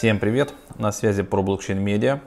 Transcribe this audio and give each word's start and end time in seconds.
Всем 0.00 0.18
привет! 0.18 0.54
На 0.78 0.92
связи 0.92 1.22
про 1.22 1.42
блокчейн 1.42 1.78
медиа. 1.78 2.20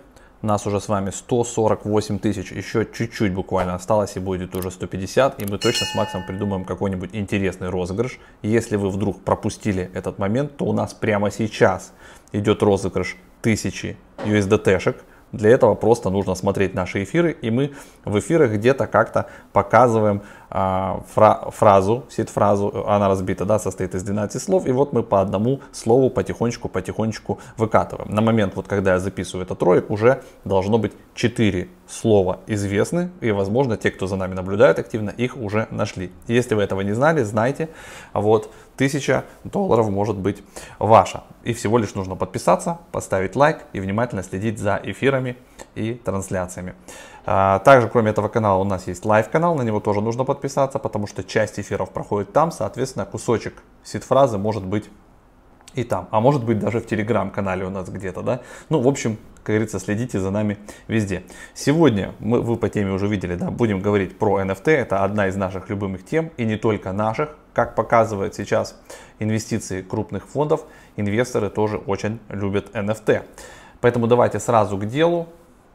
Нас 0.43 0.67
уже 0.67 0.79
с 0.79 0.89
вами 0.89 1.09
148 1.09 2.19
тысяч, 2.19 2.51
еще 2.51 2.85
чуть-чуть 2.85 3.33
буквально 3.33 3.73
осталось 3.73 4.15
и 4.15 4.19
будет 4.19 4.55
уже 4.55 4.69
150. 4.69 5.41
И 5.41 5.51
мы 5.51 5.57
точно 5.57 5.87
с 5.87 5.95
Максом 5.95 6.23
придумаем 6.23 6.65
какой-нибудь 6.65 7.09
интересный 7.13 7.69
розыгрыш. 7.69 8.19
Если 8.43 8.75
вы 8.75 8.91
вдруг 8.91 9.23
пропустили 9.23 9.89
этот 9.95 10.19
момент, 10.19 10.55
то 10.55 10.65
у 10.65 10.71
нас 10.73 10.93
прямо 10.93 11.31
сейчас 11.31 11.93
идет 12.31 12.61
розыгрыш 12.61 13.17
1000 13.41 13.95
USDT-шек 14.23 14.97
для 15.33 15.49
этого 15.49 15.73
просто 15.73 16.11
нужно 16.11 16.35
смотреть 16.35 16.75
наши 16.75 17.03
эфиры, 17.03 17.31
и 17.31 17.49
мы 17.49 17.73
в 18.05 18.19
эфирах 18.19 18.51
где-то 18.51 18.85
как-то 18.85 19.29
показываем 19.51 20.21
фра 20.53 21.49
фразу, 21.51 22.03
сид-фразу, 22.09 22.85
она 22.87 23.07
разбита, 23.07 23.43
да, 23.43 23.57
состоит 23.57 23.95
из 23.95 24.03
12 24.03 24.39
слов, 24.39 24.67
и 24.67 24.71
вот 24.71 24.93
мы 24.93 25.01
по 25.01 25.19
одному 25.19 25.61
слову 25.71 26.11
потихонечку-потихонечку 26.11 27.39
выкатываем. 27.57 28.13
На 28.13 28.21
момент, 28.21 28.55
вот 28.55 28.67
когда 28.67 28.93
я 28.93 28.99
записываю 28.99 29.45
этот 29.45 29.63
ролик, 29.63 29.89
уже 29.89 30.21
должно 30.45 30.77
быть 30.77 30.93
4 31.15 31.67
слова 31.87 32.39
известны, 32.45 33.09
и, 33.19 33.31
возможно, 33.31 33.77
те, 33.77 33.89
кто 33.89 34.05
за 34.05 34.15
нами 34.15 34.35
наблюдает 34.35 34.77
активно, 34.77 35.09
их 35.09 35.37
уже 35.37 35.67
нашли. 35.71 36.11
Если 36.27 36.53
вы 36.53 36.61
этого 36.61 36.81
не 36.81 36.93
знали, 36.93 37.23
знайте, 37.23 37.69
вот, 38.13 38.51
1000 38.75 39.23
долларов 39.43 39.89
может 39.89 40.17
быть 40.17 40.43
ваша. 40.77 41.23
И 41.43 41.53
всего 41.53 41.79
лишь 41.79 41.95
нужно 41.95 42.15
подписаться, 42.15 42.77
поставить 42.91 43.35
лайк 43.35 43.65
и 43.73 43.79
внимательно 43.79 44.21
следить 44.23 44.59
за 44.59 44.79
эфирами 44.83 45.35
и 45.75 45.93
трансляциями. 45.93 46.75
А, 47.25 47.59
также, 47.59 47.87
кроме 47.87 48.11
этого 48.11 48.27
канала, 48.27 48.59
у 48.59 48.65
нас 48.65 48.87
есть 48.87 49.05
live-канал, 49.05 49.55
на 49.55 49.61
него 49.61 49.79
тоже 49.79 50.01
нужно 50.01 50.25
подписаться, 50.25 50.79
потому 50.79 51.07
что 51.07 51.23
часть 51.23 51.59
эфиров 51.59 51.91
проходит 51.91 52.33
там, 52.33 52.51
соответственно, 52.51 53.05
кусочек 53.05 53.63
seed-фразы 53.83 54.37
может 54.37 54.65
быть 54.65 54.89
и 55.75 55.83
там, 55.83 56.07
а 56.11 56.19
может 56.19 56.45
быть 56.45 56.59
даже 56.59 56.79
в 56.79 56.85
телеграм-канале 56.85 57.65
у 57.65 57.69
нас 57.69 57.89
где-то, 57.89 58.21
да. 58.21 58.41
Ну, 58.69 58.79
в 58.79 58.87
общем, 58.87 59.17
как 59.37 59.55
говорится, 59.55 59.79
следите 59.79 60.19
за 60.19 60.29
нами 60.29 60.57
везде. 60.87 61.23
Сегодня 61.55 62.13
мы, 62.19 62.41
вы 62.41 62.57
по 62.57 62.69
теме 62.69 62.91
уже 62.91 63.07
видели, 63.07 63.35
да, 63.35 63.49
будем 63.49 63.81
говорить 63.81 64.17
про 64.17 64.41
NFT. 64.41 64.71
Это 64.71 65.03
одна 65.03 65.27
из 65.27 65.35
наших 65.35 65.69
любимых 65.69 66.05
тем 66.05 66.31
и 66.37 66.45
не 66.45 66.57
только 66.57 66.91
наших. 66.91 67.35
Как 67.53 67.75
показывает 67.75 68.35
сейчас 68.35 68.79
инвестиции 69.19 69.81
крупных 69.81 70.27
фондов, 70.27 70.63
инвесторы 70.95 71.49
тоже 71.49 71.77
очень 71.77 72.19
любят 72.29 72.75
NFT. 72.75 73.23
Поэтому 73.81 74.07
давайте 74.07 74.39
сразу 74.39 74.77
к 74.77 74.85
делу. 74.85 75.27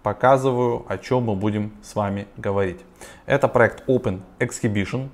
Показываю, 0.09 0.87
о 0.89 0.97
чем 0.97 1.25
мы 1.25 1.35
будем 1.35 1.71
с 1.83 1.95
вами 1.95 2.29
говорить. 2.39 2.81
Это 3.27 3.47
проект 3.47 3.87
Open 3.87 4.23
Exhibition 4.39 5.11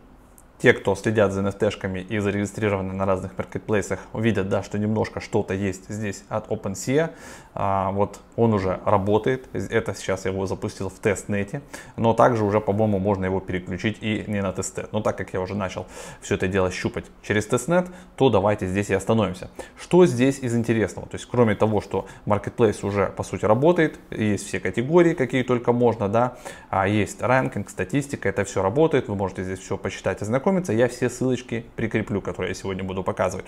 те, 0.64 0.72
кто 0.72 0.94
следят 0.94 1.30
за 1.30 1.42
NFT-шками 1.42 2.00
и 2.00 2.18
зарегистрированы 2.20 2.94
на 2.94 3.04
разных 3.04 3.36
маркетплейсах, 3.36 3.98
увидят, 4.14 4.48
да, 4.48 4.62
что 4.62 4.78
немножко 4.78 5.20
что-то 5.20 5.52
есть 5.52 5.90
здесь 5.90 6.24
от 6.30 6.48
OpenSea. 6.48 7.10
А, 7.52 7.90
вот 7.90 8.20
он 8.34 8.54
уже 8.54 8.80
работает. 8.86 9.46
Это 9.52 9.94
сейчас 9.94 10.24
я 10.24 10.30
его 10.30 10.46
запустил 10.46 10.88
в 10.88 10.98
тестнете. 10.98 11.60
Но 11.98 12.14
также 12.14 12.44
уже, 12.44 12.62
по-моему, 12.62 12.98
можно 12.98 13.26
его 13.26 13.40
переключить 13.40 13.98
и 14.00 14.24
не 14.26 14.40
на 14.40 14.52
тестнет. 14.52 14.90
Но 14.90 15.02
так 15.02 15.18
как 15.18 15.34
я 15.34 15.42
уже 15.42 15.54
начал 15.54 15.86
все 16.22 16.36
это 16.36 16.48
дело 16.48 16.70
щупать 16.70 17.04
через 17.22 17.44
тестнет, 17.44 17.88
то 18.16 18.30
давайте 18.30 18.66
здесь 18.66 18.88
и 18.88 18.94
остановимся. 18.94 19.50
Что 19.78 20.06
здесь 20.06 20.38
из 20.38 20.56
интересного? 20.56 21.06
То 21.06 21.16
есть, 21.16 21.26
кроме 21.26 21.56
того, 21.56 21.82
что 21.82 22.06
маркетплейс 22.24 22.82
уже, 22.84 23.08
по 23.08 23.22
сути, 23.22 23.44
работает, 23.44 24.00
есть 24.10 24.46
все 24.46 24.60
категории, 24.60 25.12
какие 25.12 25.42
только 25.42 25.72
можно, 25.72 26.08
да, 26.08 26.38
а 26.70 26.88
есть 26.88 27.20
ranking, 27.20 27.68
статистика, 27.68 28.30
это 28.30 28.44
все 28.44 28.62
работает. 28.62 29.08
Вы 29.08 29.14
можете 29.14 29.44
здесь 29.44 29.58
все 29.58 29.76
почитать 29.76 30.22
и 30.22 30.24
знакомиться 30.24 30.53
ознакомиться, 30.54 30.72
я 30.72 30.88
все 30.88 31.10
ссылочки 31.10 31.64
прикреплю, 31.76 32.20
которые 32.20 32.50
я 32.50 32.54
сегодня 32.54 32.84
буду 32.84 33.02
показывать. 33.02 33.46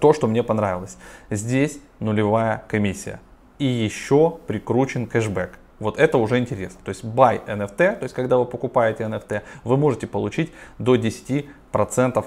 То, 0.00 0.12
что 0.12 0.26
мне 0.26 0.42
понравилось. 0.42 0.96
Здесь 1.30 1.78
нулевая 2.00 2.64
комиссия. 2.68 3.20
И 3.58 3.64
еще 3.64 4.38
прикручен 4.46 5.06
кэшбэк. 5.06 5.58
Вот 5.78 5.98
это 5.98 6.18
уже 6.18 6.38
интересно. 6.38 6.80
То 6.84 6.88
есть 6.88 7.04
buy 7.04 7.44
NFT, 7.46 7.98
то 7.98 8.02
есть 8.02 8.14
когда 8.14 8.38
вы 8.38 8.46
покупаете 8.46 9.04
NFT, 9.04 9.42
вы 9.64 9.76
можете 9.76 10.06
получить 10.06 10.50
до 10.78 10.96
10% 10.96 11.44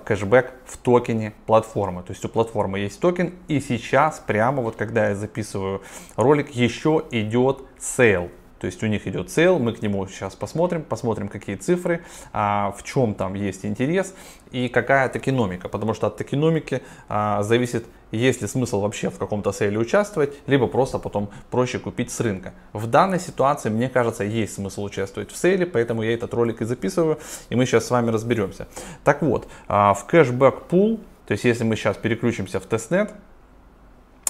кэшбэк 0.03 0.53
в 0.65 0.77
токене 0.77 1.33
платформы. 1.45 2.03
То 2.03 2.11
есть 2.13 2.23
у 2.25 2.29
платформы 2.29 2.79
есть 2.79 2.99
токен 2.99 3.33
и 3.47 3.59
сейчас 3.59 4.19
прямо 4.19 4.61
вот 4.61 4.75
когда 4.75 5.09
я 5.09 5.15
записываю 5.15 5.81
ролик 6.15 6.51
еще 6.51 7.03
идет 7.11 7.63
sale. 7.79 8.29
То 8.59 8.67
есть 8.67 8.83
у 8.83 8.87
них 8.87 9.07
идет 9.07 9.31
sale, 9.31 9.57
мы 9.57 9.73
к 9.73 9.81
нему 9.81 10.05
сейчас 10.07 10.35
посмотрим, 10.35 10.83
посмотрим 10.83 11.29
какие 11.29 11.55
цифры, 11.55 12.03
а, 12.33 12.73
в 12.77 12.83
чем 12.83 13.13
там 13.13 13.33
есть 13.33 13.65
интерес 13.65 14.13
и 14.51 14.67
какая 14.67 15.07
токеномика. 15.09 15.69
Потому 15.69 15.93
что 15.93 16.07
от 16.07 16.17
токеномики 16.17 16.81
а, 17.07 17.41
зависит, 17.43 17.85
есть 18.11 18.41
ли 18.41 18.47
смысл 18.47 18.81
вообще 18.81 19.09
в 19.09 19.17
каком-то 19.17 19.51
сейле 19.51 19.77
участвовать, 19.79 20.33
либо 20.47 20.67
просто 20.67 20.99
потом 20.99 21.29
проще 21.51 21.79
купить 21.79 22.11
с 22.11 22.19
рынка. 22.19 22.53
В 22.73 22.87
данной 22.87 23.19
ситуации, 23.19 23.69
мне 23.69 23.89
кажется, 23.89 24.23
есть 24.23 24.55
смысл 24.55 24.83
участвовать 24.83 25.31
в 25.31 25.37
сейле, 25.37 25.65
поэтому 25.65 26.03
я 26.03 26.13
этот 26.13 26.33
ролик 26.33 26.61
и 26.61 26.65
записываю, 26.65 27.19
и 27.49 27.55
мы 27.55 27.65
сейчас 27.65 27.87
с 27.87 27.91
вами 27.91 28.11
разберемся. 28.11 28.67
Так 29.03 29.21
вот, 29.21 29.47
а, 29.67 29.93
в 29.93 30.05
кэшбэк 30.05 30.63
пул, 30.63 30.99
то 31.27 31.33
есть 31.33 31.45
если 31.45 31.63
мы 31.63 31.75
сейчас 31.75 31.95
переключимся 31.95 32.59
в 32.59 32.65
тестнет, 32.65 33.13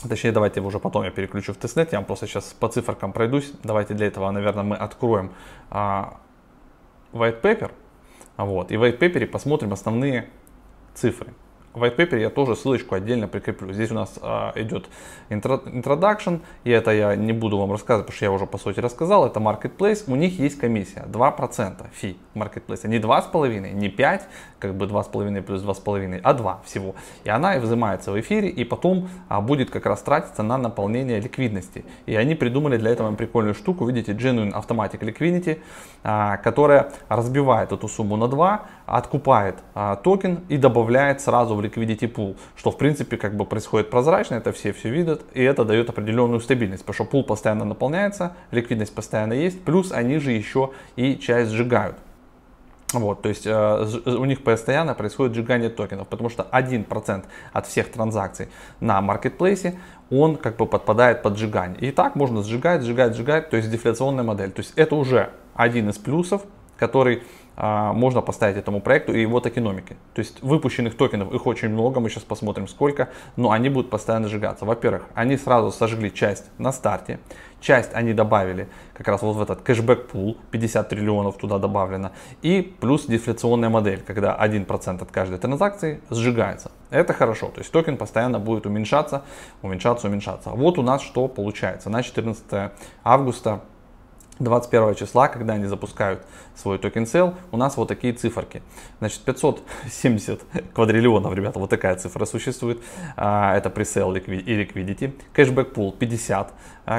Точнее, 0.08 0.32
давайте 0.32 0.62
уже 0.62 0.80
потом 0.80 1.04
я 1.04 1.12
переключу 1.12 1.54
в 1.54 1.58
тестнет, 1.58 1.92
я 1.92 1.98
вам 1.98 2.06
просто 2.06 2.26
сейчас 2.26 2.54
по 2.54 2.70
циферкам 2.70 3.12
пройдусь. 3.12 3.52
Давайте 3.64 3.94
для 3.94 4.08
этого, 4.08 4.32
наверное, 4.32 4.64
мы 4.64 4.76
откроем 4.78 5.34
а, 5.70 6.20
white 7.12 7.42
paper. 7.42 7.72
Вот, 8.38 8.72
и 8.72 8.78
в 8.78 8.84
white 8.84 8.98
paper 8.98 9.26
посмотрим 9.26 9.74
основные 9.74 10.30
цифры. 10.94 11.34
White 11.74 11.98
paper 11.98 12.20
я 12.20 12.30
тоже 12.30 12.56
ссылочку 12.56 12.96
отдельно 12.96 13.28
прикреплю. 13.28 13.72
Здесь 13.74 13.92
у 13.92 13.94
нас 13.94 14.18
а, 14.22 14.54
идет 14.56 14.90
intro, 15.30 15.64
introduction, 15.66 16.42
и 16.64 16.72
это 16.72 16.92
я 16.92 17.16
не 17.16 17.32
буду 17.32 17.58
вам 17.58 17.72
рассказывать, 17.72 18.08
потому 18.08 18.16
что 18.16 18.26
я 18.26 18.32
уже 18.32 18.46
по 18.48 18.58
сути 18.58 18.80
рассказал. 18.80 19.28
Это 19.28 19.40
marketplace, 19.40 20.04
у 20.08 20.16
них 20.16 20.40
есть 20.40 20.58
комиссия 20.58 21.06
2% 21.08 21.86
fee 21.92 22.18
marketplace. 22.34 22.88
Не 22.88 22.98
2,5, 22.98 23.72
не 23.74 23.90
5, 23.90 24.28
как 24.58 24.74
бы 24.74 24.88
2,5 24.88 25.42
плюс 25.44 25.64
2,5, 25.64 26.22
а 26.24 26.34
2 26.34 26.62
всего. 26.66 26.96
И 27.24 27.30
она 27.30 27.58
взимается 27.60 28.12
в 28.12 28.20
эфире, 28.20 28.50
и 28.50 28.64
потом 28.64 29.08
а, 29.28 29.40
будет 29.40 29.70
как 29.70 29.86
раз 29.86 30.02
тратиться 30.02 30.42
на 30.42 30.58
наполнение 30.58 31.20
ликвидности. 31.20 31.86
И 32.08 32.16
они 32.16 32.34
придумали 32.34 32.78
для 32.78 32.90
этого 32.90 33.14
прикольную 33.14 33.54
штуку, 33.54 33.86
видите, 33.86 34.14
Genuine 34.14 34.54
Automatic 34.54 35.00
Liquidity, 35.02 35.60
а, 36.04 36.38
которая 36.38 36.92
разбивает 37.10 37.72
эту 37.72 37.88
сумму 37.88 38.16
на 38.18 38.28
2, 38.28 38.66
откупает 38.90 39.60
а, 39.76 39.96
токен 39.96 40.40
и 40.50 40.58
добавляет 40.58 41.22
сразу 41.22 41.56
в 41.56 41.62
liquidity 41.62 42.12
pool, 42.12 42.38
что 42.56 42.72
в 42.72 42.78
принципе 42.78 43.18
как 43.18 43.36
бы 43.36 43.46
происходит 43.46 43.90
прозрачно, 43.90 44.36
это 44.36 44.52
все 44.52 44.74
все 44.74 44.90
видят, 44.90 45.22
и 45.34 45.44
это 45.44 45.64
дает 45.64 45.90
определенную 45.90 46.40
стабильность, 46.40 46.84
потому 46.84 46.96
что 46.96 47.06
пул 47.06 47.24
постоянно 47.24 47.66
наполняется, 47.66 48.34
ликвидность 48.52 48.94
постоянно 48.96 49.34
есть, 49.34 49.64
плюс 49.64 49.92
они 49.92 50.18
же 50.18 50.32
еще 50.32 50.72
и 50.96 51.18
часть 51.18 51.52
сжигают. 51.52 51.98
Вот, 52.92 53.22
то 53.22 53.30
есть 53.30 53.46
э, 53.46 53.86
у 54.08 54.26
них 54.26 54.44
постоянно 54.44 54.96
происходит 54.96 55.36
сжигание 55.36 55.70
токенов, 55.70 56.08
потому 56.08 56.30
что 56.30 56.48
1% 56.52 57.24
от 57.54 57.68
всех 57.68 57.92
транзакций 57.92 58.48
на 58.80 59.00
маркетплейсе, 59.02 59.80
он 60.10 60.36
как 60.38 60.58
бы 60.58 60.66
подпадает 60.66 61.22
под 61.22 61.38
сжигание. 61.38 61.80
И 61.82 61.92
так 61.92 62.16
можно 62.16 62.42
сжигать, 62.42 62.82
сжигать, 62.82 63.16
сжигать, 63.16 63.52
то 63.52 63.58
есть 63.58 63.70
дефляционная 63.70 64.24
модель. 64.24 64.50
То 64.50 64.62
есть 64.62 64.74
это 64.76 64.96
уже 64.96 65.30
один 65.54 65.90
из 65.90 66.00
плюсов, 66.00 66.42
который 66.78 67.22
можно 67.60 68.22
поставить 68.22 68.56
этому 68.56 68.80
проекту 68.80 69.14
и 69.14 69.22
его 69.22 69.42
токеномике. 69.42 69.98
То 70.14 70.20
есть 70.20 70.42
выпущенных 70.42 70.96
токенов, 70.96 71.34
их 71.34 71.46
очень 71.46 71.70
много, 71.70 72.00
мы 72.00 72.10
сейчас 72.10 72.24
посмотрим 72.24 72.68
сколько, 72.68 73.10
но 73.36 73.52
они 73.52 73.70
будут 73.70 73.90
постоянно 73.90 74.30
сжигаться. 74.30 74.66
Во-первых, 74.66 75.04
они 75.14 75.36
сразу 75.38 75.72
сожгли 75.72 76.14
часть 76.14 76.46
на 76.58 76.72
старте, 76.72 77.20
часть 77.60 77.94
они 77.94 78.14
добавили 78.14 78.70
как 78.94 79.10
раз 79.10 79.22
вот 79.22 79.36
в 79.36 79.42
этот 79.42 79.62
кэшбэк 79.62 80.08
пул, 80.08 80.38
50 80.52 80.88
триллионов 80.88 81.38
туда 81.38 81.58
добавлено, 81.58 82.12
и 82.42 82.62
плюс 82.80 83.06
дефляционная 83.06 83.70
модель, 83.70 84.02
когда 84.08 84.38
1% 84.42 85.02
от 85.02 85.12
каждой 85.12 85.38
транзакции 85.38 86.02
сжигается. 86.10 86.72
Это 86.90 87.14
хорошо, 87.14 87.50
то 87.50 87.60
есть 87.60 87.72
токен 87.72 87.98
постоянно 87.98 88.40
будет 88.40 88.66
уменьшаться, 88.66 89.24
уменьшаться, 89.62 90.08
уменьшаться. 90.08 90.52
Вот 90.52 90.80
у 90.80 90.82
нас 90.82 91.02
что 91.02 91.28
получается. 91.28 91.90
На 91.90 92.04
14 92.04 92.72
августа 93.04 93.62
21 94.40 94.96
числа, 94.96 95.28
когда 95.28 95.54
они 95.54 95.66
запускают 95.66 96.26
свой 96.56 96.78
токен 96.78 97.04
sale, 97.04 97.36
у 97.52 97.58
нас 97.58 97.78
вот 97.78 97.88
такие 97.88 98.14
циферки. 98.14 98.62
Значит, 99.00 99.22
570 99.22 100.42
квадриллионов, 100.74 101.34
ребята, 101.34 101.60
вот 101.60 101.70
такая 101.70 101.96
цифра 101.96 102.26
существует. 102.26 102.82
А, 103.18 103.56
это 103.56 103.70
presale 103.70 104.16
и 104.16 104.20
liquidity. 104.20 105.14
Кэшбэк 105.34 105.74
пул 105.74 105.92
50 105.92 106.54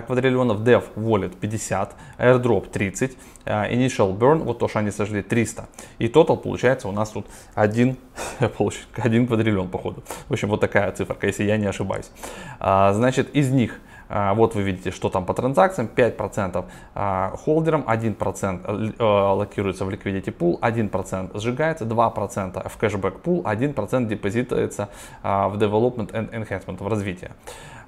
квадриллионов, 0.07 0.61
Dev 0.61 0.85
Wallet 0.95 1.37
50, 1.37 1.97
Airdrop 2.19 2.71
30, 2.71 3.17
а, 3.45 3.71
Initial 3.71 4.17
Burn, 4.17 4.45
вот 4.45 4.59
то, 4.59 4.69
что 4.69 4.79
они 4.79 4.91
сожгли, 4.91 5.23
300. 5.23 5.69
И 5.99 6.07
total 6.07 6.37
получается 6.37 6.89
у 6.89 6.93
нас 6.93 7.11
тут 7.11 7.27
1, 7.55 7.97
1 8.39 9.27
квадриллион, 9.27 9.69
походу. 9.69 10.03
В 10.29 10.33
общем, 10.33 10.49
вот 10.49 10.61
такая 10.61 10.93
циферка, 10.93 11.27
если 11.27 11.45
я 11.45 11.57
не 11.57 11.67
ошибаюсь. 11.67 12.11
А, 12.59 12.93
значит, 12.93 13.35
из 13.35 13.51
них 13.51 13.73
А, 13.73 13.90
вот 14.11 14.55
вы 14.55 14.63
видите, 14.63 14.91
что 14.91 15.09
там 15.09 15.25
по 15.25 15.35
транзакциям. 15.35 15.89
5% 15.95 16.65
а, 16.95 17.37
холдером, 17.37 17.85
1% 17.87 18.95
э, 18.99 19.03
локируется 19.03 19.85
в 19.85 19.91
liquidity 19.91 20.37
pool, 20.37 20.59
1% 20.61 21.39
сжигается, 21.39 21.85
2% 21.85 22.69
в 22.69 22.77
кэшбэк 22.77 23.15
pool, 23.25 23.43
1% 23.43 24.07
депозитается 24.07 24.89
в 25.23 25.57
development 25.57 26.13
and 26.13 26.31
enhancement, 26.31 26.83
в 26.83 26.89
развитие. 26.89 27.33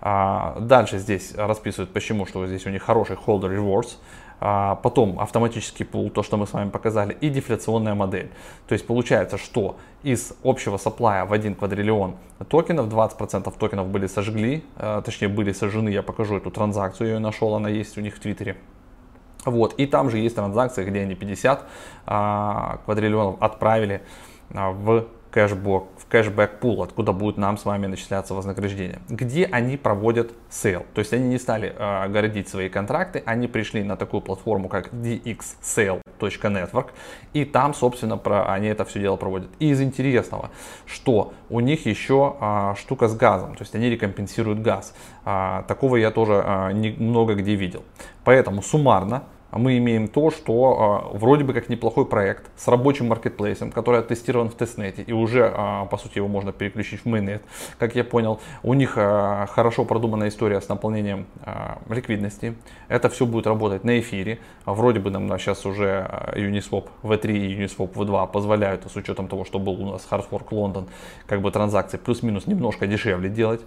Дальше 0.01 0.99
здесь 0.99 1.35
расписывают, 1.37 1.93
почему, 1.93 2.27
что 2.27 2.47
здесь 2.47 2.67
у 2.67 2.71
них 2.71 2.83
хороший 2.83 3.17
holder 3.17 3.49
rewards. 3.49 3.99
А, 4.45 4.75
потом 4.75 5.21
автоматический 5.21 5.85
пул, 5.85 6.11
то, 6.11 6.25
что 6.25 6.37
мы 6.37 6.49
с 6.49 6.53
вами 6.53 6.69
показали, 6.69 7.17
и 7.21 7.29
дефляционная 7.29 7.95
модель. 7.95 8.29
То 8.67 8.73
есть 8.73 8.85
получается, 8.85 9.39
что 9.39 9.77
из 10.03 10.33
общего 10.43 10.79
supply 10.79 11.13
я 11.13 11.25
в 11.25 11.33
1 11.33 11.55
квадриллион 11.55 12.17
токенов, 12.49 12.89
20% 12.89 13.57
токенов 13.57 13.87
были 13.87 14.09
сожгли, 14.09 14.65
а, 14.77 15.01
точнее 15.01 15.29
были 15.29 15.53
сожжены, 15.53 15.91
я 15.91 16.03
покажу 16.03 16.37
эту 16.39 16.51
транзакцию, 16.51 17.07
я 17.07 17.15
ее 17.15 17.21
нашел, 17.21 17.55
она 17.55 17.69
есть 17.69 17.97
у 17.97 18.01
них 18.01 18.17
в 18.17 18.19
Твиттере. 18.19 18.57
Вот, 19.45 19.75
и 19.75 19.87
там 19.87 20.11
же 20.11 20.19
есть 20.19 20.35
транзакции, 20.35 20.85
где 20.85 21.03
они 21.03 21.15
50 21.15 21.65
а, 22.07 22.81
квадриллионов 22.85 23.41
отправили 23.41 24.03
в 24.51 25.07
кэшбэк, 25.31 25.85
в 26.13 26.15
кэшбэк 26.15 26.59
пул, 26.61 26.83
откуда 26.83 27.13
будет 27.13 27.39
нам 27.39 27.57
с 27.57 27.65
вами 27.65 27.87
начисляться 27.87 28.35
вознаграждение. 28.35 28.99
Где 29.09 29.47
они 29.47 29.79
проводят 29.79 30.33
sale. 30.51 30.85
То 30.93 30.99
есть 30.99 31.15
они 31.15 31.27
не 31.29 31.39
стали 31.39 31.75
э, 31.75 32.09
городить 32.09 32.51
свои 32.51 32.69
контракты, 32.69 33.23
они 33.25 33.49
пришли 33.49 33.83
на 33.83 33.97
такую 33.97 34.21
платформу, 34.21 34.69
как 34.69 34.93
dxsale.network, 34.93 36.89
и 37.33 37.47
там, 37.47 37.73
собственно, 37.73 38.19
про, 38.19 38.53
они 38.53 38.69
это 38.69 38.85
все 38.85 39.01
дело 39.01 39.17
проводят. 39.17 39.49
И 39.59 39.71
из 39.71 39.81
интересного, 39.81 40.51
что 40.85 41.33
у 41.49 41.61
них 41.61 41.87
еще 41.87 42.37
э, 42.39 42.75
штука 42.79 43.09
с 43.09 43.17
газом, 43.17 43.55
то 43.55 43.63
есть 43.63 43.75
они 43.75 43.89
рекомпенсируют 43.89 44.61
газ. 44.61 44.95
Э, 45.25 45.63
такого 45.67 45.97
я 45.97 46.11
тоже 46.11 46.45
э, 46.45 46.73
не, 46.73 46.91
много 46.91 47.35
где 47.37 47.55
видел. 47.55 47.85
Поэтому 48.23 48.61
суммарно 48.61 49.17
а 49.17 49.25
мы 49.53 49.77
имеем 49.79 50.09
то, 50.09 50.31
что 50.31 51.11
э, 51.13 51.19
вроде 51.19 51.45
бы 51.45 51.53
как 51.53 51.69
неплохой 51.69 52.07
проект 52.07 52.51
с 52.57 52.69
рабочим 52.69 53.09
маркетплейсом, 53.09 53.71
который 53.71 54.01
оттестирован 54.01 54.49
в 54.49 54.55
тестнете 54.55 55.03
и 55.03 55.13
уже, 55.13 55.53
э, 55.55 55.87
по 55.91 55.97
сути, 55.99 56.19
его 56.19 56.29
можно 56.29 56.53
переключить 56.53 57.01
в 57.05 57.07
mainnet. 57.07 57.43
Как 57.79 57.95
я 57.95 58.05
понял, 58.05 58.41
у 58.63 58.75
них 58.75 58.95
э, 58.97 59.47
хорошо 59.51 59.85
продуманная 59.85 60.29
история 60.29 60.61
с 60.61 60.69
наполнением 60.69 61.27
э, 61.45 61.77
ликвидности. 61.91 62.55
Это 62.89 63.11
все 63.11 63.27
будет 63.27 63.47
работать 63.47 63.85
на 63.85 64.01
эфире. 64.01 64.39
Вроде 64.65 65.01
бы 65.01 65.11
нам 65.11 65.29
сейчас 65.39 65.67
уже 65.67 66.09
Uniswap 66.35 66.87
V3 67.03 67.33
и 67.33 67.63
Uniswap 67.63 67.93
V2 67.93 68.33
позволяют, 68.33 68.91
с 68.91 68.97
учетом 68.97 69.29
того, 69.29 69.45
что 69.45 69.59
был 69.59 69.81
у 69.83 69.93
нас 69.93 70.07
Hardfork 70.11 70.49
London, 70.51 70.89
как 71.27 71.43
бы 71.43 71.51
транзакции 71.51 71.99
плюс-минус 71.99 72.47
немножко 72.47 72.87
дешевле 72.87 73.29
делать. 73.29 73.61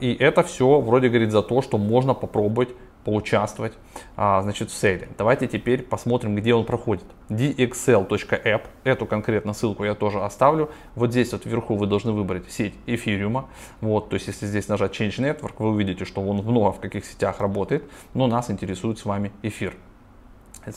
И 0.00 0.16
это 0.18 0.42
все 0.42 0.80
вроде 0.80 1.08
говорит 1.08 1.30
за 1.30 1.42
то, 1.42 1.62
что 1.62 1.78
можно 1.78 2.14
попробовать 2.14 2.70
поучаствовать 3.06 3.72
а, 4.16 4.42
значит, 4.42 4.68
в 4.68 4.74
сейле. 4.74 5.08
Давайте 5.16 5.46
теперь 5.46 5.84
посмотрим, 5.84 6.34
где 6.34 6.54
он 6.54 6.64
проходит. 6.64 7.04
dxl.app, 7.28 8.62
эту 8.82 9.06
конкретно 9.06 9.52
ссылку 9.52 9.84
я 9.84 9.94
тоже 9.94 10.20
оставлю. 10.24 10.70
Вот 10.96 11.12
здесь 11.12 11.30
вот 11.30 11.46
вверху 11.46 11.76
вы 11.76 11.86
должны 11.86 12.10
выбрать 12.10 12.50
сеть 12.50 12.74
эфириума. 12.86 13.48
Вот, 13.80 14.08
то 14.08 14.14
есть 14.14 14.26
если 14.26 14.46
здесь 14.46 14.66
нажать 14.66 15.00
Change 15.00 15.18
Network, 15.18 15.54
вы 15.58 15.68
увидите, 15.68 16.04
что 16.04 16.20
он 16.20 16.38
много 16.38 16.72
в 16.72 16.80
каких 16.80 17.04
сетях 17.04 17.40
работает, 17.40 17.84
но 18.12 18.26
нас 18.26 18.50
интересует 18.50 18.98
с 18.98 19.04
вами 19.04 19.30
эфир. 19.42 19.76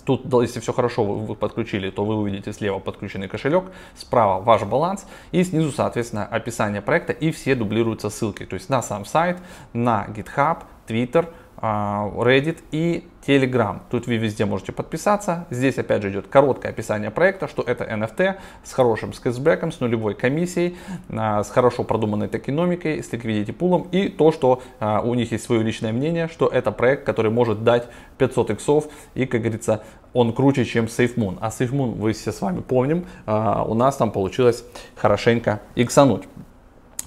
Тут, 0.05 0.31
если 0.31 0.59
все 0.59 0.71
хорошо 0.71 1.03
вы 1.03 1.35
подключили, 1.35 1.89
то 1.89 2.05
вы 2.05 2.15
увидите 2.15 2.53
слева 2.53 2.77
подключенный 2.77 3.27
кошелек, 3.27 3.71
справа 3.95 4.39
ваш 4.39 4.63
баланс 4.63 5.07
и 5.31 5.43
снизу, 5.43 5.71
соответственно, 5.71 6.25
описание 6.25 6.81
проекта 6.83 7.13
и 7.13 7.31
все 7.31 7.55
дублируются 7.55 8.11
ссылки. 8.11 8.45
То 8.45 8.53
есть 8.53 8.69
на 8.69 8.83
сам 8.83 9.05
сайт, 9.05 9.39
на 9.73 10.05
GitHub, 10.09 10.59
Twitter, 10.87 11.33
Reddit 11.61 12.59
и 12.71 13.03
Telegram. 13.25 13.79
Тут 13.89 14.07
вы 14.07 14.17
везде 14.17 14.45
можете 14.45 14.71
подписаться. 14.71 15.45
Здесь 15.49 15.77
опять 15.77 16.01
же 16.01 16.09
идет 16.09 16.27
короткое 16.27 16.69
описание 16.69 17.11
проекта, 17.11 17.47
что 17.47 17.61
это 17.61 17.83
NFT 17.83 18.35
с 18.63 18.73
хорошим 18.73 19.13
кэшбэком, 19.13 19.71
с 19.71 19.79
нулевой 19.79 20.15
комиссией, 20.15 20.77
а, 21.09 21.43
с 21.43 21.49
хорошо 21.49 21.83
продуманной 21.83 22.27
токеномикой, 22.27 23.03
с 23.03 23.11
liquidity 23.11 23.53
пулом 23.53 23.87
и 23.91 24.09
то, 24.09 24.31
что 24.31 24.61
а, 24.79 25.01
у 25.01 25.13
них 25.13 25.31
есть 25.31 25.43
свое 25.43 25.61
личное 25.61 25.91
мнение, 25.91 26.27
что 26.27 26.47
это 26.47 26.71
проект, 26.71 27.05
который 27.05 27.31
может 27.31 27.63
дать 27.63 27.87
500 28.17 28.51
иксов 28.51 28.85
и, 29.13 29.25
как 29.25 29.41
говорится, 29.41 29.83
он 30.13 30.33
круче, 30.33 30.65
чем 30.65 30.85
SafeMoon. 30.85 31.37
А 31.39 31.49
SafeMoon, 31.49 31.95
вы 31.95 32.13
все 32.13 32.31
с 32.31 32.41
вами 32.41 32.61
помним, 32.61 33.05
у 33.27 33.73
нас 33.75 33.95
там 33.97 34.11
получилось 34.11 34.63
хорошенько 34.95 35.61
иксануть. 35.75 36.23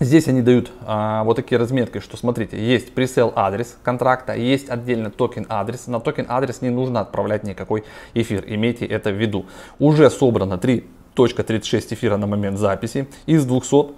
Здесь 0.03 0.27
они 0.27 0.43
дают 0.43 0.73
а, 0.85 1.23
вот 1.23 1.37
такие 1.37 1.59
разметки, 1.59 2.01
что 2.01 2.17
смотрите, 2.17 2.59
есть 2.59 2.93
presale 2.93 3.33
адрес 3.37 3.79
контракта, 3.85 4.35
есть 4.35 4.69
отдельно 4.69 5.13
токен 5.13 5.47
адрес. 5.49 5.87
На 5.87 6.01
токен 6.01 6.27
адрес 6.29 6.61
не 6.61 6.71
нужно 6.71 7.03
отправлять 7.03 7.45
никакой 7.45 7.85
эфир, 8.13 8.43
имейте 8.49 8.85
это 8.85 9.11
в 9.11 9.15
виду. 9.15 9.47
Уже 9.79 10.11
собрано 10.11 10.55
3.36 10.55 11.95
эфира 11.95 12.17
на 12.17 12.27
момент 12.27 12.59
записи 12.59 13.07
из 13.27 13.45
200, 13.45 13.93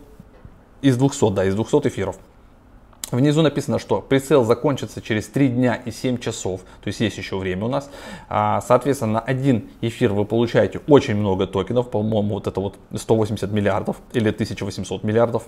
из 0.83 0.99
200, 0.99 1.31
да, 1.33 1.47
из 1.47 1.55
200 1.55 1.89
эфиров. 1.89 2.19
Внизу 3.11 3.41
написано, 3.41 3.79
что 3.79 4.03
прицел 4.03 4.45
закончится 4.45 5.01
через 5.01 5.29
3 5.29 5.49
дня 5.49 5.75
и 5.75 5.91
7 5.91 6.19
часов, 6.19 6.61
то 6.83 6.89
есть 6.89 7.01
есть 7.01 7.17
еще 7.17 7.39
время 7.39 7.65
у 7.65 7.69
нас. 7.69 7.89
А, 8.29 8.61
соответственно, 8.61 9.15
на 9.15 9.21
один 9.21 9.71
эфир 9.81 10.13
вы 10.13 10.27
получаете 10.27 10.83
очень 10.87 11.17
много 11.17 11.47
токенов, 11.47 11.91
по-моему, 11.91 12.35
вот 12.35 12.47
это 12.47 12.61
вот 12.61 12.77
180 12.95 13.51
миллиардов 13.51 13.97
или 14.13 14.29
1800 14.29 15.03
миллиардов 15.03 15.45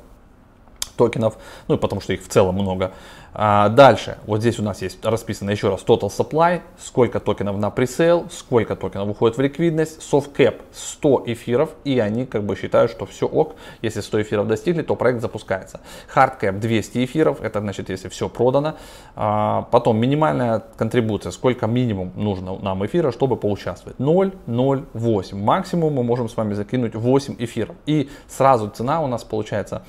токенов, 0.97 1.37
ну 1.69 1.77
и 1.77 1.79
потому 1.79 2.01
что 2.01 2.13
их 2.13 2.23
в 2.23 2.29
целом 2.29 2.57
много. 2.57 2.93
А 3.39 3.69
дальше, 3.69 4.17
вот 4.27 4.41
здесь 4.41 4.59
у 4.59 4.63
нас 4.63 4.81
есть 4.81 5.05
расписано 5.05 5.51
еще 5.51 5.69
раз 5.69 5.85
total 5.87 6.09
supply, 6.09 6.63
сколько 6.79 7.21
токенов 7.21 7.59
на 7.59 7.69
пресейл, 7.69 8.29
сколько 8.31 8.77
токенов 8.77 9.11
уходит 9.11 9.37
в 9.37 9.43
ликвидность, 9.43 10.01
soft 10.01 10.35
cap 10.35 10.63
100 10.73 11.25
эфиров, 11.27 11.75
и 11.85 11.99
они 11.99 12.25
как 12.25 12.45
бы 12.45 12.57
считают, 12.57 12.91
что 12.91 13.05
все 13.05 13.27
ок, 13.27 13.57
если 13.83 14.01
100 14.01 14.23
эфиров 14.23 14.49
достигли, 14.49 14.81
то 14.81 14.97
проект 14.97 15.21
запускается. 15.21 15.81
Hard 16.15 16.41
cap 16.41 16.59
200 16.59 17.05
эфиров, 17.05 17.43
это 17.43 17.61
значит, 17.61 17.91
если 17.91 18.09
все 18.09 18.31
продано. 18.31 18.77
А 19.17 19.69
потом 19.71 19.99
минимальная 19.99 20.63
контрибуция, 20.79 21.31
сколько 21.31 21.67
минимум 21.67 22.13
нужно 22.15 22.57
нам 22.57 22.87
эфира, 22.87 23.13
чтобы 23.13 23.37
поучаствовать. 23.37 23.99
0,08. 23.99 25.37
Максимум 25.37 25.93
мы 25.93 26.03
можем 26.05 26.31
с 26.31 26.37
вами 26.39 26.55
закинуть 26.55 26.95
8 26.95 27.37
эфиров. 27.39 27.77
И 27.85 28.09
сразу 28.29 28.71
цена 28.71 29.03
у 29.03 29.09
нас 29.09 29.25
получается 29.25 29.83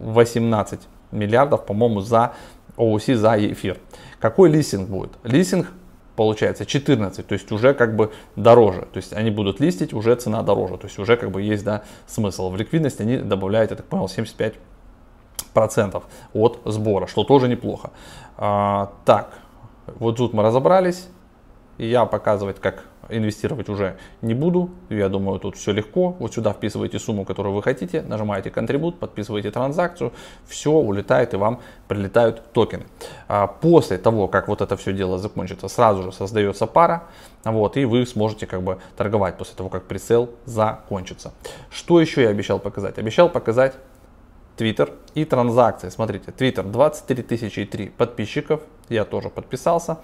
18 0.00 0.80
а, 0.80 1.16
миллиардов, 1.16 1.64
по-моему, 1.66 2.00
за 2.00 2.34
OC, 2.76 3.14
за 3.14 3.52
эфир. 3.52 3.78
Какой 4.20 4.50
листинг 4.50 4.88
будет? 4.88 5.12
Листинг 5.22 5.68
получается 6.16 6.64
14, 6.64 7.26
то 7.26 7.32
есть 7.34 7.52
уже 7.52 7.74
как 7.74 7.94
бы 7.94 8.12
дороже, 8.36 8.82
то 8.92 8.96
есть 8.96 9.12
они 9.12 9.30
будут 9.30 9.60
листить, 9.60 9.92
уже 9.92 10.14
цена 10.16 10.42
дороже, 10.42 10.78
то 10.78 10.86
есть 10.86 10.98
уже 10.98 11.16
как 11.16 11.30
бы 11.30 11.42
есть, 11.42 11.64
да, 11.64 11.82
смысл. 12.06 12.50
В 12.50 12.56
ликвидность 12.56 13.00
они 13.00 13.18
добавляют, 13.18 13.70
я 13.70 13.76
так 13.76 13.86
понял, 13.86 14.08
75 14.08 14.54
процентов 15.52 16.04
от 16.32 16.60
сбора, 16.64 17.06
что 17.06 17.24
тоже 17.24 17.48
неплохо. 17.48 17.90
А, 18.36 18.92
так, 19.04 19.38
вот 19.98 20.16
тут 20.16 20.32
мы 20.32 20.42
разобрались, 20.42 21.06
и 21.78 21.86
я 21.86 22.06
показывать, 22.06 22.60
как 22.60 22.84
инвестировать 23.08 23.68
уже 23.68 23.96
не 24.22 24.34
буду. 24.34 24.70
Я 24.88 25.08
думаю, 25.08 25.38
тут 25.38 25.56
все 25.56 25.72
легко. 25.72 26.16
Вот 26.18 26.34
сюда 26.34 26.52
вписываете 26.52 26.98
сумму, 26.98 27.24
которую 27.24 27.54
вы 27.54 27.62
хотите, 27.62 28.02
нажимаете 28.02 28.50
контрибут, 28.50 28.98
подписываете 28.98 29.50
транзакцию, 29.50 30.12
все 30.46 30.72
улетает 30.72 31.34
и 31.34 31.36
вам 31.36 31.60
прилетают 31.88 32.52
токены. 32.52 32.86
А 33.28 33.46
после 33.46 33.98
того, 33.98 34.28
как 34.28 34.48
вот 34.48 34.60
это 34.60 34.76
все 34.76 34.92
дело 34.92 35.18
закончится, 35.18 35.68
сразу 35.68 36.02
же 36.02 36.12
создается 36.12 36.66
пара, 36.66 37.04
вот, 37.44 37.76
и 37.76 37.84
вы 37.84 38.06
сможете 38.06 38.46
как 38.46 38.62
бы 38.62 38.78
торговать 38.96 39.36
после 39.36 39.54
того, 39.54 39.68
как 39.68 39.84
прицел 39.84 40.30
закончится. 40.44 41.32
Что 41.70 42.00
еще 42.00 42.22
я 42.22 42.30
обещал 42.30 42.58
показать? 42.58 42.98
Обещал 42.98 43.28
показать 43.28 43.74
Twitter 44.56 44.92
и 45.14 45.24
транзакции. 45.24 45.90
Смотрите, 45.90 46.30
Twitter 46.30 46.62
23 46.62 47.22
тысячи 47.22 47.60
и 47.60 47.64
3 47.66 47.90
подписчиков, 47.90 48.62
я 48.88 49.04
тоже 49.04 49.28
подписался. 49.28 49.98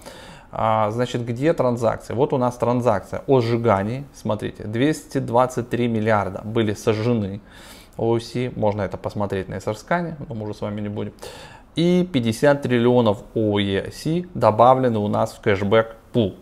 А, 0.55 0.91
значит, 0.91 1.25
где 1.25 1.51
транзакции? 1.53 2.13
Вот 2.13 2.31
у 2.31 2.37
нас 2.37 2.55
транзакция 2.57 3.23
о 3.25 3.41
сжигании. 3.41 4.05
Смотрите, 4.13 4.65
223 4.65 5.87
миллиарда 5.87 6.41
были 6.43 6.73
сожжены. 6.73 7.41
OC, 7.97 8.53
можно 8.55 8.83
это 8.83 8.97
посмотреть 8.97 9.49
на 9.49 9.55
SRScan, 9.55 10.13
но 10.27 10.35
мы 10.35 10.43
уже 10.43 10.53
с 10.53 10.61
вами 10.61 10.81
не 10.81 10.89
будем. 10.89 11.13
И 11.75 12.07
50 12.11 12.61
триллионов 12.61 13.23
OEC 13.33 14.29
добавлены 14.35 14.99
у 14.99 15.07
нас 15.07 15.33
в 15.33 15.41
кэшбэк 15.41 15.95
пул 16.11 16.35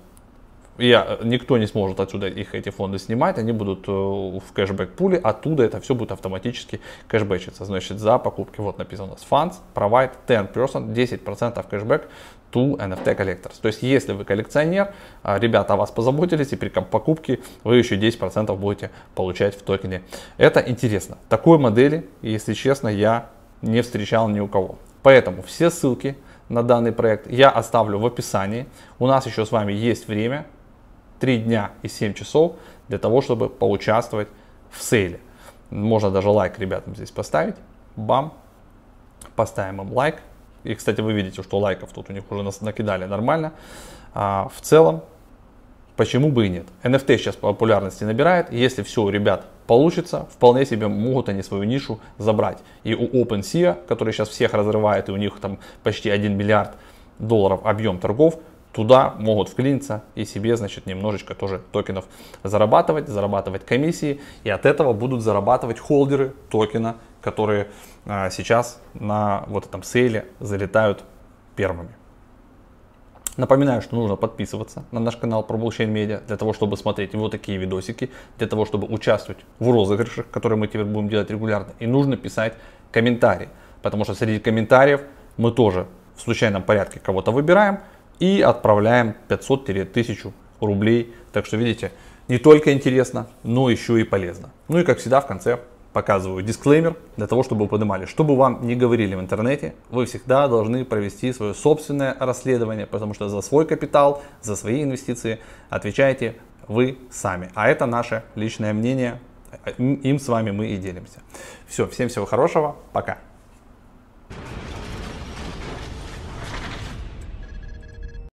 я, 0.78 1.20
никто 1.24 1.58
не 1.58 1.68
сможет 1.68 2.00
отсюда 2.00 2.28
их 2.28 2.56
эти 2.56 2.70
фонды 2.70 2.98
снимать, 2.98 3.38
они 3.38 3.52
будут 3.52 3.88
э, 3.88 3.92
в 3.92 4.54
кэшбэк 4.54 4.94
пуле, 4.94 5.18
оттуда 5.18 5.64
это 5.64 5.80
все 5.82 5.96
будет 5.96 6.12
автоматически 6.12 6.80
кэшбэчиться. 7.08 7.66
Значит, 7.66 8.00
за 8.00 8.18
покупки, 8.18 8.60
вот 8.62 8.78
написано 8.78 9.10
у 9.10 9.12
нас, 9.12 9.26
funds 9.30 9.56
provide 9.76 10.12
10%, 10.28 10.94
10% 10.94 11.70
кэшбэк 11.70 12.08
to 12.52 12.78
NFT 12.78 13.18
collectors. 13.18 13.54
То 13.62 13.68
есть, 13.68 13.82
если 13.82 14.14
вы 14.14 14.26
коллекционер, 14.26 14.94
а, 15.24 15.40
ребята 15.40 15.74
о 15.74 15.78
вас 15.78 15.92
позаботились, 15.92 16.52
и 16.52 16.56
при 16.56 16.70
покупке 16.70 17.40
вы 17.64 17.78
еще 17.78 17.96
10% 17.96 18.56
будете 18.58 18.92
получать 19.16 19.56
в 19.56 19.62
токене. 19.64 20.02
Это 20.38 20.60
интересно. 20.60 21.18
Такой 21.30 21.58
модели, 21.58 22.08
если 22.22 22.54
честно, 22.54 22.88
я 22.88 23.30
не 23.62 23.82
встречал 23.82 24.28
ни 24.28 24.40
у 24.40 24.48
кого. 24.48 24.78
Поэтому 25.04 25.42
все 25.42 25.70
ссылки 25.70 26.18
на 26.50 26.64
данный 26.64 26.92
проект 26.92 27.32
я 27.32 27.50
оставлю 27.50 28.00
в 28.00 28.06
описании. 28.06 28.68
У 29.00 29.08
нас 29.08 29.26
еще 29.26 29.46
с 29.46 29.52
вами 29.52 29.74
есть 29.74 30.08
время, 30.08 30.46
3 31.22 31.38
дня 31.38 31.72
и 31.84 31.88
7 31.88 32.14
часов 32.14 32.56
для 32.90 32.98
того, 32.98 33.22
чтобы 33.22 33.48
поучаствовать 33.48 34.28
в 34.72 34.84
сейле. 34.84 35.20
Можно 35.70 36.12
даже 36.12 36.30
лайк 36.30 36.60
ребятам 36.60 36.96
здесь 36.96 37.12
поставить. 37.12 37.56
Бам. 37.96 38.34
Поставим 39.36 39.82
им 39.82 39.94
лайк. 39.94 40.18
И, 40.64 40.76
кстати, 40.76 41.00
вы 41.00 41.14
видите, 41.14 41.42
что 41.44 41.60
лайков 41.60 41.92
тут 41.94 42.10
у 42.10 42.14
них 42.14 42.30
уже 42.30 42.44
накидали 42.62 43.06
нормально. 43.06 43.54
А, 44.14 44.50
в 44.54 44.62
целом, 44.62 45.04
почему 45.96 46.32
бы 46.32 46.48
и 46.48 46.50
нет? 46.50 46.66
NFT 46.84 47.18
сейчас 47.18 47.36
популярности 47.36 48.04
набирает. 48.04 48.52
Если 48.52 48.82
все 48.82 49.04
у 49.04 49.10
ребят 49.10 49.46
получится, 49.68 50.28
вполне 50.34 50.66
себе 50.66 50.88
могут 50.88 51.30
они 51.30 51.44
свою 51.44 51.64
нишу 51.64 52.00
забрать. 52.18 52.60
И 52.84 52.96
у 52.96 53.08
OpenSea, 53.08 53.86
который 53.88 54.14
сейчас 54.14 54.30
всех 54.30 54.54
разрывает, 54.54 55.10
и 55.10 55.12
у 55.12 55.18
них 55.18 55.40
там 55.40 55.60
почти 55.84 56.10
1 56.10 56.36
миллиард 56.36 56.74
долларов 57.20 57.62
объем 57.64 58.00
торгов, 58.00 58.40
туда 58.74 59.16
могут 59.18 59.50
вклиниться 59.50 60.04
и 60.16 60.26
себе, 60.26 60.56
значит, 60.56 60.86
немножечко 60.86 61.36
тоже 61.36 61.62
токенов 61.72 62.06
зарабатывать, 62.44 63.08
зарабатывать 63.08 63.66
комиссии, 63.66 64.22
и 64.44 64.50
от 64.50 64.66
этого 64.66 64.94
будут 64.94 65.22
зарабатывать 65.22 65.80
холдеры 65.80 66.34
токена, 66.50 66.96
которые 67.22 67.68
а, 68.06 68.30
сейчас 68.30 68.82
на 68.94 69.44
вот 69.48 69.66
этом 69.66 69.84
сейле 69.84 70.26
залетают 70.40 71.04
первыми. 71.56 71.96
Напоминаю, 73.38 73.82
что 73.82 73.96
нужно 73.96 74.18
подписываться 74.18 74.84
на 74.92 75.00
наш 75.00 75.16
канал 75.16 75.44
про 75.44 75.58
медиа 75.58 76.22
для 76.28 76.36
того, 76.36 76.52
чтобы 76.52 76.76
смотреть 76.76 77.14
вот 77.14 77.32
такие 77.32 77.58
видосики, 77.58 78.10
для 78.38 78.48
того, 78.48 78.66
чтобы 78.66 78.88
участвовать 78.88 79.42
в 79.60 79.72
розыгрышах, 79.72 80.30
которые 80.30 80.60
мы 80.60 80.68
теперь 80.68 80.84
будем 80.84 81.08
делать 81.08 81.32
регулярно. 81.32 81.74
И 81.80 81.88
нужно 81.88 82.18
писать 82.18 82.56
комментарии, 82.92 83.48
потому 83.82 84.04
что 84.04 84.16
среди 84.16 84.40
комментариев 84.40 85.02
мы 85.38 85.52
тоже 85.52 85.88
в 86.16 86.22
случайном 86.22 86.62
порядке 86.62 87.00
кого-то 87.00 87.32
выбираем 87.32 87.80
и 88.22 88.40
отправляем 88.40 89.16
500-1000 89.28 90.32
рублей. 90.62 91.14
Так 91.34 91.48
что 91.48 91.58
видите, 91.58 91.92
не 92.28 92.38
только 92.38 92.72
интересно, 92.72 93.28
но 93.44 93.70
еще 93.70 94.00
и 94.00 94.04
полезно. 94.04 94.52
Ну 94.68 94.78
и 94.78 94.84
как 94.84 95.00
всегда 95.00 95.22
в 95.22 95.28
конце 95.28 95.60
показываю 95.92 96.44
дисклеймер 96.44 96.96
для 97.18 97.28
того, 97.28 97.44
чтобы 97.44 97.64
вы 97.64 97.68
понимали, 97.68 98.06
что 98.06 98.24
бы 98.24 98.38
вам 98.38 98.66
не 98.66 98.76
говорили 98.76 99.16
в 99.16 99.20
интернете, 99.20 99.74
вы 99.90 100.06
всегда 100.06 100.48
должны 100.48 100.86
провести 100.86 101.34
свое 101.34 101.54
собственное 101.56 102.16
расследование, 102.20 102.86
потому 102.86 103.16
что 103.16 103.28
за 103.28 103.42
свой 103.42 103.66
капитал, 103.66 104.22
за 104.42 104.56
свои 104.56 104.84
инвестиции 104.84 105.40
отвечаете 105.70 106.36
вы 106.68 107.00
сами. 107.10 107.50
А 107.56 107.70
это 107.70 107.88
наше 107.88 108.24
личное 108.36 108.72
мнение, 108.72 109.20
им 109.78 110.20
с 110.20 110.28
вами 110.28 110.52
мы 110.52 110.68
и 110.68 110.78
делимся. 110.78 111.22
Все, 111.68 111.88
всем 111.88 112.08
всего 112.08 112.26
хорошего, 112.28 112.76
пока. 112.94 113.18